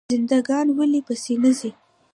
خزنده 0.09 0.37
ګان 0.47 0.67
ولې 0.77 0.99
په 1.07 1.13
سینه 1.23 1.51
ځي؟ 1.59 1.69